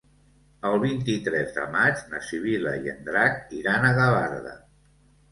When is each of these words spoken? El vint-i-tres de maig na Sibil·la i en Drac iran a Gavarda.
El 0.67 0.75
vint-i-tres 0.83 1.51
de 1.57 1.65
maig 1.75 1.99
na 2.13 2.21
Sibil·la 2.29 2.73
i 2.85 2.89
en 2.93 3.03
Drac 3.09 3.53
iran 3.59 3.85
a 3.85 3.93
Gavarda. 3.99 4.55